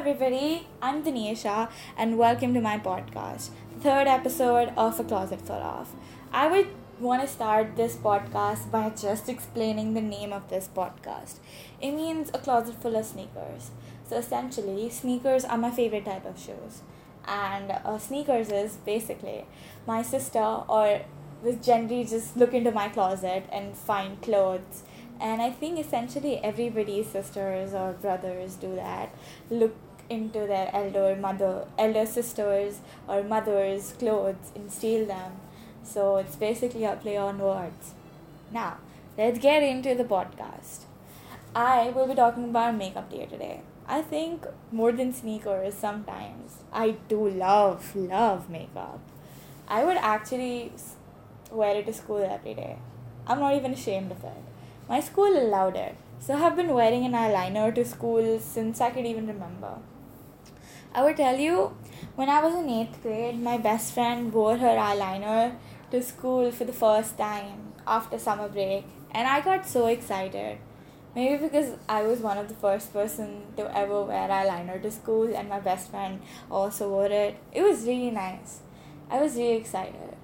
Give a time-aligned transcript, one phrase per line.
[0.00, 0.66] everybody.
[0.80, 5.90] I'm Tanisha, and welcome to my podcast, the third episode of A Closet Full of.
[6.32, 6.68] I would
[6.98, 11.34] want to start this podcast by just explaining the name of this podcast.
[11.82, 13.72] It means a closet full of sneakers.
[14.08, 16.80] So essentially, sneakers are my favorite type of shoes,
[17.26, 19.44] and uh, sneakers is basically
[19.86, 21.02] my sister or
[21.42, 24.82] was generally just look into my closet and find clothes
[25.18, 29.14] and i think essentially everybody's sisters or brothers do that
[29.50, 29.74] look
[30.10, 35.32] into their elder mother elder sisters or mothers clothes and steal them.
[35.82, 37.94] So it's basically a play on words.
[38.52, 38.78] Now
[39.16, 40.84] let's get into the podcast.
[41.54, 43.62] I will be talking about makeup day today.
[43.86, 46.58] I think more than sneakers sometimes.
[46.72, 49.00] I do love love makeup.
[49.66, 50.72] I would actually
[51.50, 52.76] wear it to school every day.
[53.26, 54.42] I'm not even ashamed of it.
[54.88, 58.90] My school allowed it, so I have been wearing an eyeliner to school since I
[58.90, 59.74] could even remember.
[60.92, 61.76] I would tell you,
[62.16, 65.54] when I was in 8th grade, my best friend wore her eyeliner
[65.92, 70.58] to school for the first time after summer break, and I got so excited.
[71.14, 75.32] Maybe because I was one of the first person to ever wear eyeliner to school,
[75.36, 77.36] and my best friend also wore it.
[77.52, 78.60] It was really nice.
[79.08, 80.16] I was really excited.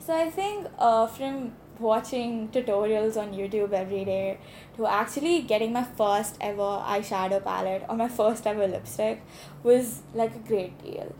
[0.00, 4.38] So I think uh, from watching tutorials on YouTube every day
[4.76, 9.22] to actually getting my first ever eyeshadow palette or my first ever lipstick
[9.62, 11.14] was like a great deal.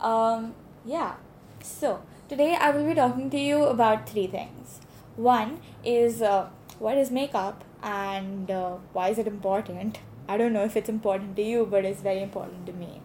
[0.00, 0.54] Um,
[0.84, 1.14] yeah,
[1.62, 4.80] so today I will be talking to you about three things.
[5.16, 6.48] One is uh,
[6.78, 9.98] what is makeup and uh, why is it important?
[10.28, 13.00] I don't know if it's important to you, but it's very important to me.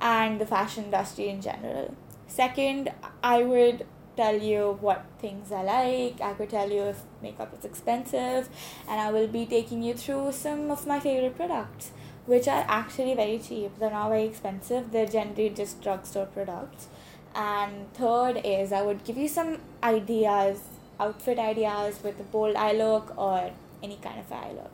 [0.00, 1.94] And the fashion industry in general.
[2.26, 2.90] Second,
[3.22, 3.86] I would
[4.16, 6.20] tell you what things I like.
[6.20, 8.48] I could tell you if makeup is expensive,
[8.88, 11.90] and I will be taking you through some of my favorite products,
[12.26, 13.78] which are actually very cheap.
[13.78, 16.88] They're not very expensive, they're generally just drugstore products.
[17.34, 20.60] And third is I would give you some ideas,
[21.00, 23.50] outfit ideas with a bold eye look or
[23.82, 24.70] any kind of eye look.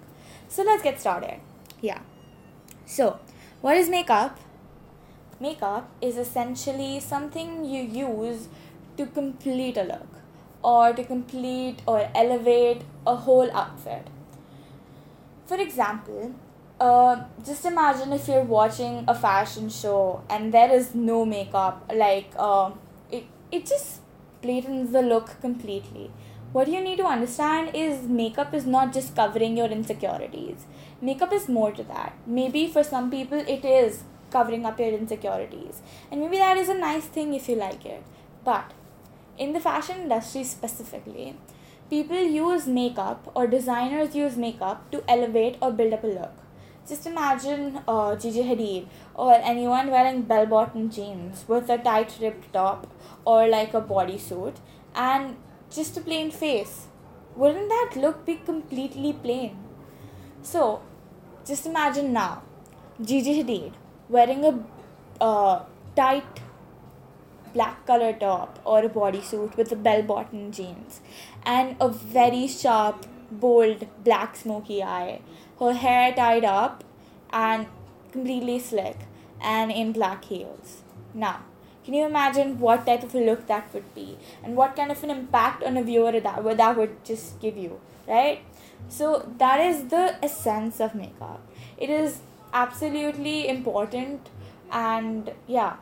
[0.49, 1.41] So let's get started.
[1.81, 2.01] Yeah.
[2.87, 3.21] So,
[3.61, 4.39] what is makeup?
[5.41, 8.49] Makeup is essentially something you use
[8.99, 10.09] to complete a look
[10.63, 14.09] or to complete or elevate a whole outfit.
[15.47, 16.35] For example,
[16.81, 22.33] uh, just imagine if you're watching a fashion show and there is no makeup, like
[22.37, 22.71] uh,
[23.11, 24.01] it, it just
[24.43, 26.11] blatants the look completely.
[26.53, 30.67] What you need to understand is makeup is not just covering your insecurities.
[31.01, 32.17] Makeup is more to that.
[32.27, 35.83] Maybe for some people it is covering up your insecurities.
[36.11, 38.03] And maybe that is a nice thing if you like it.
[38.45, 38.73] But
[39.38, 41.37] in the fashion industry specifically,
[41.88, 46.32] people use makeup or designers use makeup to elevate or build up a look.
[46.88, 52.53] Just imagine uh, Gigi Hadid or anyone wearing bell bottom jeans with a tight ripped
[52.53, 52.87] top
[53.25, 54.56] or like a bodysuit
[54.94, 55.37] and
[55.70, 56.87] just a plain face.
[57.37, 59.59] Wouldn't that look be completely plain?
[60.43, 60.82] So,
[61.47, 62.43] just imagine now
[63.00, 63.72] Gigi Hadid
[64.09, 64.59] wearing a
[65.20, 66.41] uh, tight
[67.53, 71.01] black color top or a bodysuit with a bell bottom jeans
[71.45, 75.21] and a very sharp, bold black smoky eye.
[75.61, 76.85] Her hair tied up
[77.31, 77.67] and
[78.13, 78.97] completely slick
[79.41, 80.83] and in black heels.
[81.15, 81.41] Now,
[81.85, 85.03] can you imagine what type of a look that would be and what kind of
[85.03, 88.41] an impact on a viewer that that would just give you, right?
[88.89, 91.41] So, that is the essence of makeup.
[91.77, 92.21] It is
[92.53, 94.29] absolutely important
[94.71, 95.77] and yeah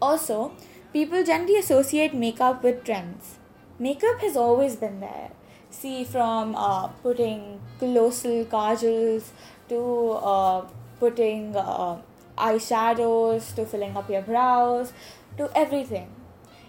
[0.00, 0.52] also,
[0.92, 3.36] people generally associate makeup with trends.
[3.78, 5.30] Makeup has always been there.
[5.70, 9.30] See, from uh, putting colossal kajals
[9.68, 10.66] to uh,
[10.98, 11.98] putting uh,
[12.36, 14.92] eyeshadows to filling up your brows
[15.36, 16.08] to everything.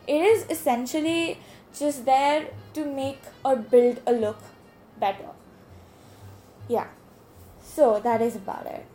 [0.08, 1.38] It is essentially
[1.78, 4.40] just there to make or build a look
[5.00, 5.30] better.
[6.68, 6.88] Yeah,
[7.64, 8.86] so that is about it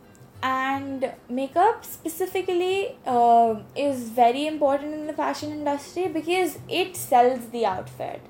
[0.45, 7.65] and makeup specifically uh, is very important in the fashion industry because it sells the
[7.65, 8.21] outfit.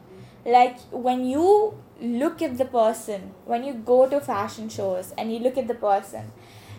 [0.45, 5.39] Like when you look at the person when you go to fashion shows and you
[5.39, 6.31] look at the person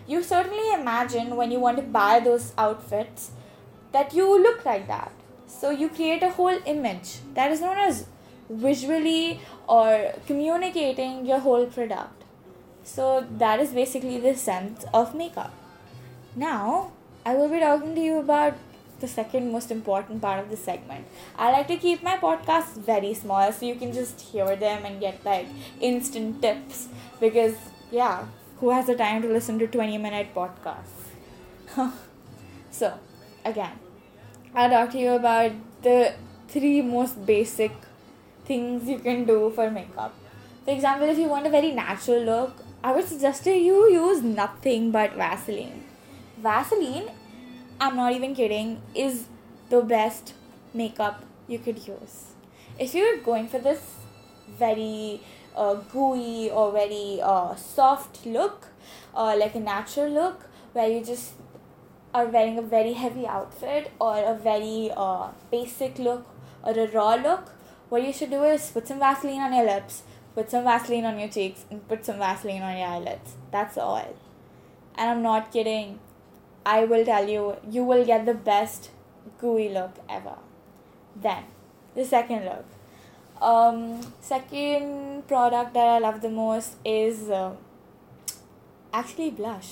[0.07, 3.31] you certainly imagine when you want to buy those outfits
[3.91, 5.11] that you look like that.
[5.47, 8.05] So you create a whole image that is known as
[8.49, 12.16] visually or communicating your whole product
[12.87, 15.53] so that is basically the sense of makeup.
[16.35, 16.91] Now,
[17.25, 18.53] I will be talking to you about
[19.01, 21.05] the second most important part of the segment.
[21.37, 25.01] I like to keep my podcasts very small so you can just hear them and
[25.01, 25.47] get like
[25.81, 26.87] instant tips
[27.19, 27.55] because
[27.91, 28.25] yeah,
[28.59, 31.11] who has the time to listen to 20 minute podcasts?
[32.71, 32.93] so,
[33.43, 33.77] again,
[34.55, 35.51] I'll talk to you about
[35.83, 36.13] the
[36.47, 37.73] three most basic
[38.45, 40.15] things you can do for makeup.
[40.63, 44.91] For example, if you want a very natural look, I would suggest you use nothing
[44.91, 45.83] but Vaseline.
[46.41, 47.09] Vaseline,
[47.81, 49.25] I'm not even kidding, is
[49.69, 50.33] the best
[50.73, 52.35] makeup you could use.
[52.79, 53.81] If you're going for this
[54.57, 55.19] very
[55.53, 58.67] uh, gooey or very uh, soft look,
[59.13, 61.33] uh, like a natural look, where you just
[62.13, 66.25] are wearing a very heavy outfit or a very uh, basic look
[66.63, 67.51] or a raw look,
[67.89, 70.03] what you should do is put some Vaseline on your lips,
[70.37, 73.33] put some Vaseline on your cheeks, and put some Vaseline on your eyelids.
[73.51, 74.15] That's all.
[74.95, 75.97] And I'm not kidding.
[76.63, 78.91] I will tell you, you will get the best
[79.39, 80.35] gooey look ever.
[81.15, 81.45] Then,
[81.95, 82.65] the second look.
[83.41, 87.55] Um, second product that I love the most is uh,
[88.93, 89.69] actually blush.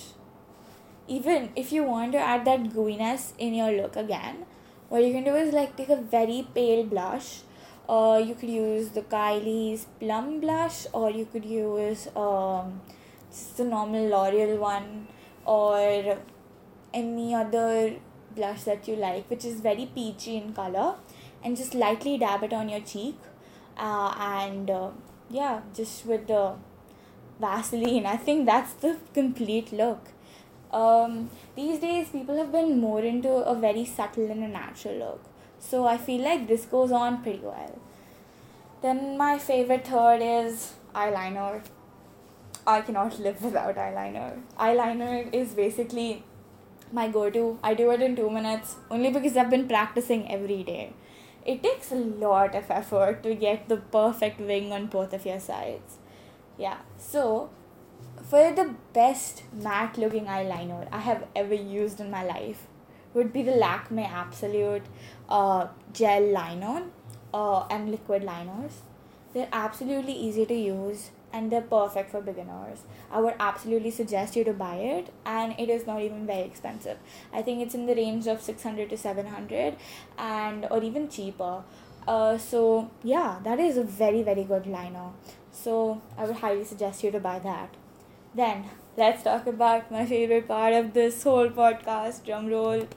[1.08, 4.46] Even if you want to add that gooiness in your look again,
[4.90, 7.42] what you can do is like take a very pale blush.
[7.88, 12.82] Uh, you could use the Kylie's plum blush, or you could use um,
[13.30, 15.08] just the normal L'Oreal one,
[15.46, 16.18] or
[16.94, 17.96] any other
[18.36, 20.96] blush that you like, which is very peachy in color,
[21.44, 23.18] and just lightly dab it on your cheek,
[23.78, 24.90] uh, and uh,
[25.30, 26.56] yeah, just with the
[27.40, 28.06] Vaseline.
[28.16, 30.10] I think that's the complete look.
[30.72, 35.24] Um, these days, people have been more into a very subtle and a natural look,
[35.70, 37.80] so I feel like this goes on pretty well.
[38.82, 41.64] Then my favorite third is eyeliner.
[42.68, 44.42] I cannot live without eyeliner.
[44.60, 46.24] Eyeliner is basically
[46.92, 47.58] my go to.
[47.64, 50.94] I do it in two minutes only because I've been practicing every day.
[51.46, 55.40] It takes a lot of effort to get the perfect wing on both of your
[55.40, 55.98] sides.
[56.58, 57.50] Yeah, so
[58.30, 62.66] for the best matte looking eyeliner I have ever used in my life
[63.16, 64.84] would be the Lakme Absolute
[65.30, 66.84] uh, gel liner
[67.34, 68.82] uh, and liquid liners.
[69.34, 72.84] They're absolutely easy to use and they're perfect for beginners.
[73.12, 76.98] I would absolutely suggest you to buy it and it is not even very expensive.
[77.34, 79.76] I think it's in the range of 600 to 700
[80.18, 81.64] and or even cheaper.
[82.08, 85.10] Uh, so yeah, that is a very very good liner.
[85.52, 87.76] So I would highly suggest you to buy that.
[88.34, 88.66] Then
[88.98, 92.88] let's talk about my favorite part of this whole podcast, drum roll.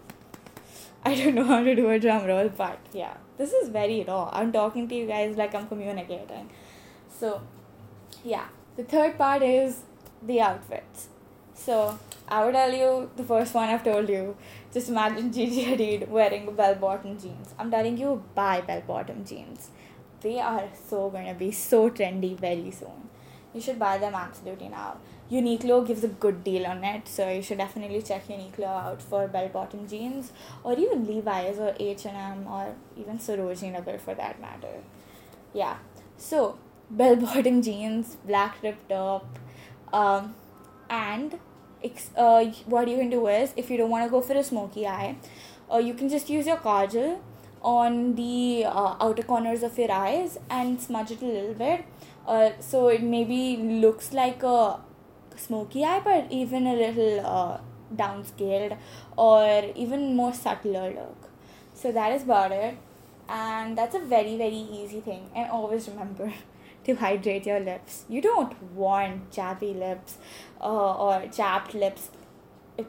[1.08, 4.28] I don't know how to do a drum roll, but yeah, this is very raw.
[4.32, 6.50] I'm talking to you guys like I'm communicating.
[7.20, 7.40] So
[8.24, 8.48] yeah.
[8.76, 9.80] The third part is
[10.22, 11.08] the outfits.
[11.54, 11.98] So
[12.36, 14.36] i would tell you the first one i've told you
[14.74, 17.54] just imagine gigi hadid wearing bell bottom jeans.
[17.58, 19.70] I'm telling you buy bell bottom jeans.
[20.20, 23.07] They are so gonna be so trendy very soon
[23.54, 24.96] you should buy them absolutely now.
[25.30, 29.28] Uniqlo gives a good deal on it so you should definitely check uniqlo out for
[29.28, 30.32] bell bottom jeans
[30.64, 34.76] or even levi's or h&m or even sarojini nagar for that matter.
[35.52, 35.76] Yeah.
[36.16, 36.58] So
[36.90, 39.38] bell bottom jeans, black rib top,
[39.92, 40.34] um,
[40.88, 41.38] and
[42.16, 44.86] uh, what you can do is if you don't want to go for a smoky
[44.86, 45.16] eye,
[45.72, 47.18] uh, you can just use your kajal
[47.62, 51.84] on the uh, outer corners of your eyes and smudge it a little bit.
[52.26, 54.78] Uh, so it maybe looks like a
[55.36, 57.58] smoky eye, but even a little uh,
[57.94, 58.76] downscaled
[59.16, 61.28] or even more subtler look.
[61.74, 62.76] So that is about it,
[63.28, 65.30] and that's a very very easy thing.
[65.34, 66.32] And always remember
[66.84, 68.04] to hydrate your lips.
[68.08, 70.18] You don't want chappy lips
[70.60, 72.10] uh, or chapped lips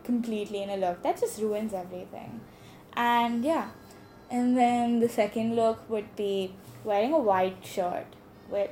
[0.03, 1.03] completely in a look.
[1.03, 2.41] That just ruins everything.
[2.93, 3.69] And yeah.
[4.31, 8.05] And then the second look would be wearing a white shirt
[8.49, 8.71] with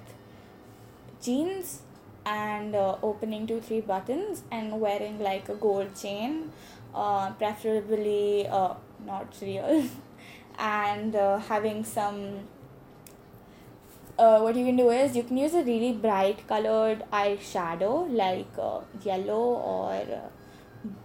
[1.21, 1.81] jeans
[2.25, 6.51] and uh, opening two three buttons and wearing like a gold chain
[6.93, 8.73] uh, preferably uh,
[9.05, 9.85] not real
[10.59, 12.47] and uh, having some
[14.19, 18.47] uh, what you can do is you can use a really bright colored eyeshadow like
[18.59, 20.27] uh, yellow or uh,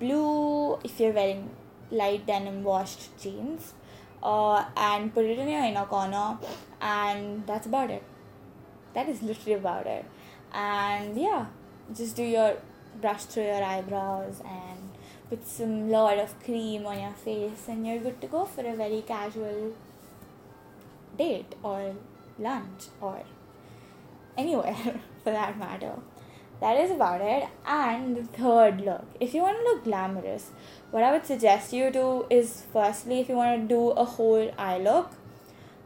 [0.00, 1.50] blue if you're wearing
[1.90, 3.75] light denim washed jeans
[4.23, 6.38] uh, and put it in your inner corner
[6.81, 8.02] and that's about it
[8.95, 10.05] that is literally about it
[10.52, 11.47] and yeah
[11.95, 12.57] just do your
[13.00, 14.91] brush through your eyebrows and
[15.29, 18.76] put some lot of cream on your face and you're good to go for a
[18.76, 19.75] very casual
[21.17, 21.95] date or
[22.38, 23.23] lunch or
[24.37, 25.95] anywhere for that matter.
[26.62, 27.49] That is about it.
[27.66, 30.50] And the third look, if you want to look glamorous,
[30.92, 34.49] what I would suggest you do is firstly, if you want to do a whole
[34.57, 35.11] eye look,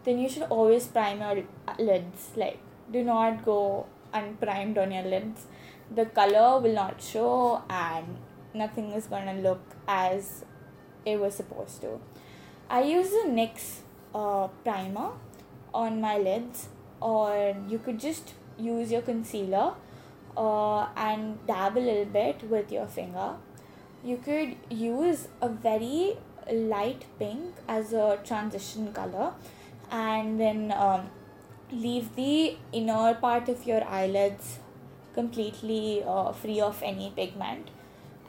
[0.05, 1.45] then you should always prime your
[1.79, 2.29] lids.
[2.37, 2.59] Like,
[2.93, 5.47] do not go unprimed on your lids.
[5.95, 8.19] The color will not show, and
[8.53, 10.45] nothing is gonna look as
[11.07, 11.99] it was supposed to.
[12.69, 13.79] I use the NYX
[14.15, 15.13] uh, primer
[15.73, 16.69] on my lids,
[17.01, 19.73] or you could just use your concealer
[20.37, 23.35] uh, and dab a little bit with your finger.
[24.05, 26.17] You could use a very
[26.53, 29.33] light pink as a transition color
[29.91, 31.11] and then um,
[31.71, 34.59] leave the inner part of your eyelids
[35.15, 37.71] completely uh, free of any pigment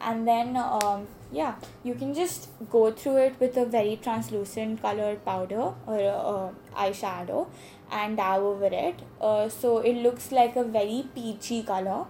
[0.01, 5.23] and then um, yeah you can just go through it with a very translucent colored
[5.25, 7.47] powder or uh, eyeshadow
[7.91, 9.01] and dab over it.
[9.21, 12.05] Uh, so it looks like a very peachy color.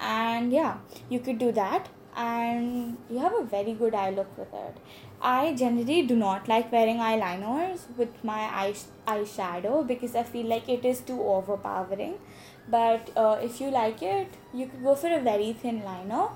[0.00, 1.88] And yeah you could do that.
[2.16, 4.76] And you have a very good eye look with it.
[5.22, 8.74] I generally do not like wearing eyeliners with my eye
[9.06, 12.14] eyeshadow because i feel like it is too overpowering.
[12.68, 16.28] But uh, if you like it you could go for a very thin liner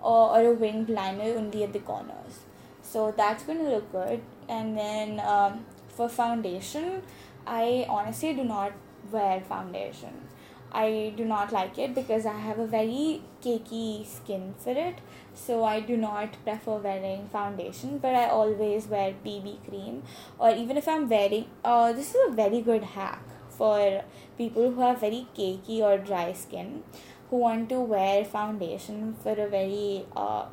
[0.00, 2.44] or, or a winged liner only at the corners.
[2.82, 4.22] So that's going to look good.
[4.48, 7.02] And then um, for foundation
[7.46, 8.72] i honestly do not
[9.10, 10.28] wear foundation.
[10.70, 14.98] I do not like it because i have a very cakey skin for it.
[15.34, 20.02] So i do not prefer wearing foundation but i always wear bb cream.
[20.38, 24.02] Or even if i'm wearing uh, this is a very good hack for
[24.36, 26.82] people who have very cakey or dry skin
[27.30, 30.46] who want to wear foundation for a very uh,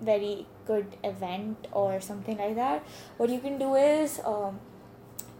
[0.00, 2.84] very good event or something like that
[3.16, 4.58] what you can do is um,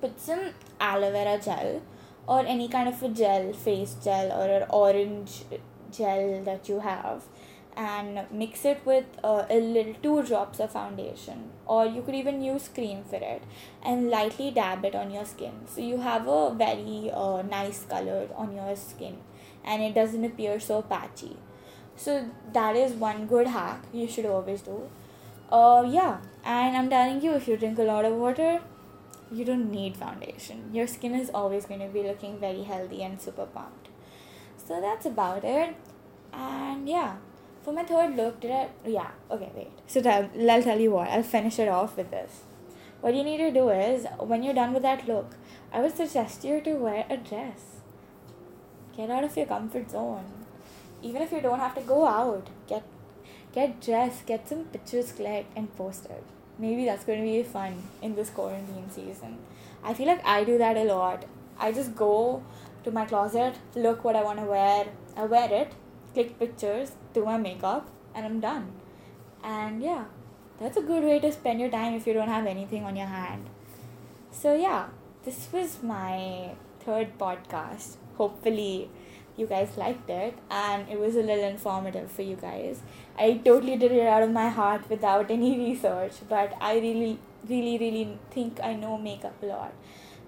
[0.00, 0.40] put some
[0.80, 1.82] aloe vera gel
[2.26, 5.42] or any kind of a gel face gel or an orange
[5.90, 7.22] gel that you have
[7.76, 12.42] and mix it with uh, a little two drops of foundation or you could even
[12.42, 13.42] use cream for it
[13.82, 15.52] and lightly dab it on your skin.
[15.66, 19.18] So you have a very uh, nice color on your skin
[19.64, 21.36] and it doesn't appear so patchy.
[21.96, 24.88] So that is one good hack you should always do.
[25.50, 28.60] Uh yeah and i'm telling you if you drink a lot of water
[29.32, 30.70] you don't need foundation.
[30.72, 33.88] Your skin is always going to be looking very healthy and super pumped.
[34.56, 35.76] So that's about it.
[36.32, 37.16] And yeah.
[37.62, 39.70] For my third look did i yeah okay wait.
[39.86, 42.44] So i'll tell you what i'll finish it off with this.
[43.00, 45.36] What you need to do is when you're done with that look
[45.72, 47.79] i would suggest you to wear a dress
[49.00, 50.24] get out of your comfort zone.
[51.02, 52.84] Even if you don't have to go out get
[53.54, 56.22] get dressed get some pictures clicked and posted.
[56.58, 59.38] Maybe that's going to be fun in this quarantine season.
[59.82, 61.24] I feel like i do that a lot.
[61.58, 62.42] I just go
[62.84, 64.86] to my closet look what i want to wear.
[65.16, 65.72] I wear it
[66.14, 68.72] click pictures do my makeup and i'm done.
[69.42, 70.04] And yeah
[70.60, 73.12] that's a good way to spend your time if you don't have anything on your
[73.18, 73.46] hand.
[74.30, 74.88] So yeah
[75.24, 76.50] this was my
[76.84, 78.90] third podcast hopefully
[79.36, 82.82] you guys liked it and it was a little informative for you guys.
[83.18, 87.78] I totally did it out of my heart without any research, but I really, really,
[87.78, 89.72] really think I know makeup a lot.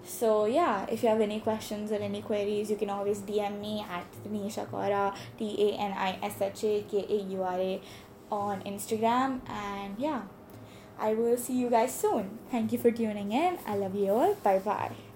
[0.05, 3.85] So yeah, if you have any questions or any queries, you can always DM me
[3.89, 7.81] at Tanisha Kaura, T A N I S H A K A U R A,
[8.29, 9.39] on Instagram.
[9.47, 10.23] And yeah,
[10.99, 12.37] I will see you guys soon.
[12.51, 13.57] Thank you for tuning in.
[13.65, 14.35] I love you all.
[14.43, 15.12] Bye bye.